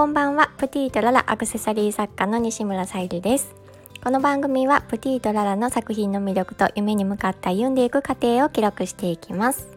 [0.00, 0.50] こんばんは。
[0.56, 3.54] プティとララアクセサリー作家の西村さゆりです。
[4.02, 9.68] この番組はプティとララの作品の魅力と夢に向かって歩んでいく過程を記録していきます。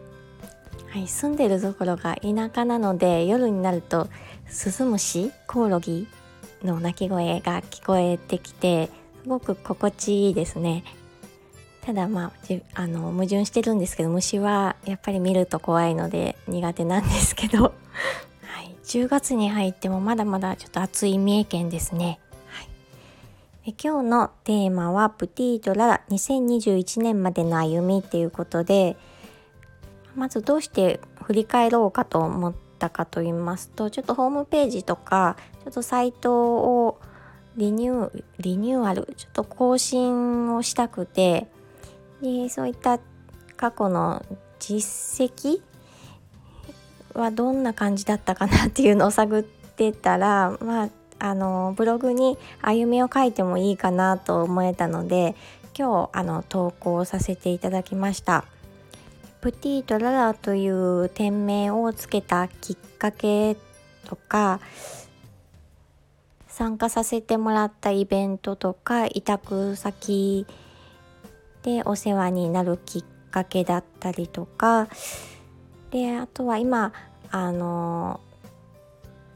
[0.88, 4.08] はい、住んでるところが田舎なので夜になると
[4.46, 6.08] スズムシコオロギ
[6.62, 8.88] の鳴き声が聞こえてきて
[9.24, 10.84] すごく心地いいですね。
[11.82, 12.32] ただま
[12.74, 17.74] ああの矛盾してるんですけど虫はやっぱり見ると怖いので苦手なんですけど。
[18.84, 22.20] 10月に入ってもまだまだちょっと暑い三重県ですね。
[22.48, 28.96] はい、で今日のテーマはプティートララ2021年までの歩みっていうことで
[30.14, 37.00] まずどうして振り返ろうかと思ったかと言いますとちょっとホームページとかちょっとサイトを
[37.56, 41.48] リニューリニューアルちょっと更新をしたくて
[42.20, 43.00] でそういった
[43.56, 44.24] 過去の
[44.58, 45.62] 実績
[47.14, 50.88] はどんな感じだったかなっていうのを探ってたら まあ
[51.20, 55.36] あのブログに歩みを書いてもいいかなと思えたので
[55.78, 58.44] 今日あの投稿させていただきました。
[59.40, 63.56] プティとララという店名をつけたきっかけ
[64.06, 64.58] とか
[66.48, 70.46] 参加させてもらったイベントとか委託先
[71.62, 74.88] でお世話になるきっかけだったりとか
[75.94, 76.92] であとは今
[77.30, 78.18] あの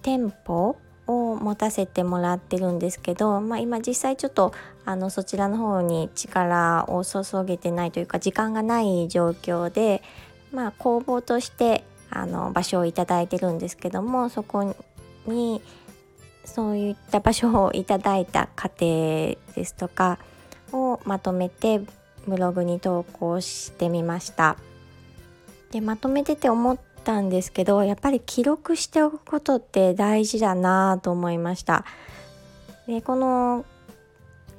[0.02, 4.52] 店舗を持たせてもらってるんですけど、まあ、今実際ちょっと
[4.84, 10.02] あのそちらの方に力を注げてないというか時間がない状況で、
[10.52, 14.74] まあ、工房としてあの場所を頂いてるんですけどもそこ
[15.28, 15.62] に
[16.44, 20.18] そういった場所をいただいた過程ですとか
[20.72, 21.80] をまとめて
[22.26, 24.56] ブログに投稿してみました。
[25.70, 31.84] でまとめてて思ったんですけどやっぱり記録しておくことって大事だなと思いました。
[32.86, 33.64] でこの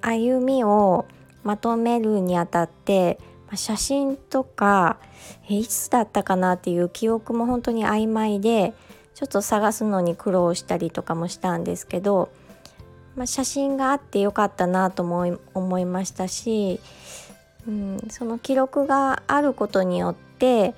[0.02, 1.06] 歩みを
[1.44, 3.20] まとめるにあたって
[3.56, 4.98] 写真とか
[5.48, 8.74] いつだったかなっていう記憶も本当に曖昧で
[9.16, 12.30] ちょっと探すのに苦労したりとかもしたんですけど、
[13.16, 16.80] まあ、写真があってよかったなと思い思いましたし、
[17.68, 20.76] うん、その記録があることによって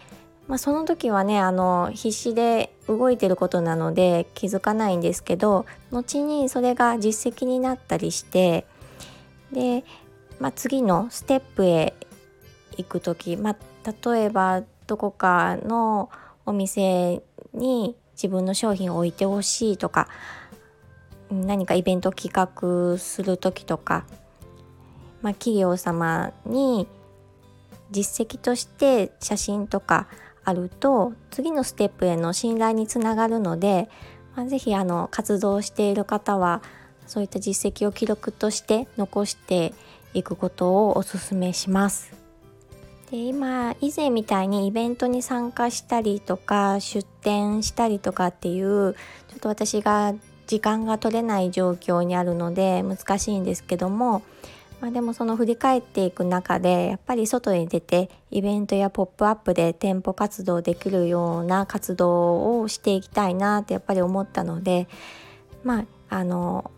[0.48, 8.66] まあ、その時はねあの必死で動いてることなので気づかないんですけど後にそれが実績になったりして
[9.52, 9.84] で、
[10.40, 11.94] まあ、次のステップへ
[12.78, 16.10] 行く時、まあ、例えばどこかの
[16.46, 17.22] お店
[17.54, 20.08] に自分の商品を置いてほしいとか
[21.32, 24.06] 何かイベント企画する時とか、
[25.22, 26.88] まあ、企業様に
[27.90, 30.08] 実績として写真とか
[30.44, 33.90] あると次のステップへの信頼につながるので、
[34.36, 36.62] まあ、ぜひあの活動している方は
[37.08, 39.74] そういった実績を記録として残して
[40.14, 42.14] いくことをお勧めします。
[43.12, 48.94] で今以前みたいにイベントに参加したりとか出店したりとかっていう
[49.28, 50.14] ちょっと私が
[50.48, 54.22] 時間が取れない状況にあるので難しいんですけども
[54.82, 64.88] まあ、でもその振り返っていく中でやっぱり外に出てイベントやポップアップで店舗活動できるような活動をしていきたいなってやっぱり思ったので
[65.64, 66.72] まああの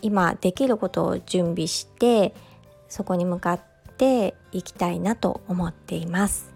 [0.00, 2.34] 今できることを準備して
[2.88, 3.60] そこに向かっ
[3.98, 6.52] ていきたいなと思っています。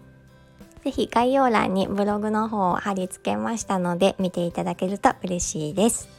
[0.83, 6.09] 是非概要欄にブログの方を貼り付けましたので見ていただけると嬉しいです。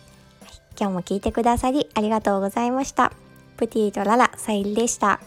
[0.78, 3.29] 今日も聞いてくださりありがとうございました。
[3.60, 5.20] プティとララさゆりでした。